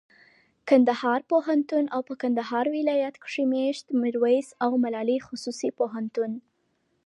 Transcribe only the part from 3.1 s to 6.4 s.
کښي مېشت میرویس او ملالي خصوصي پوهنتون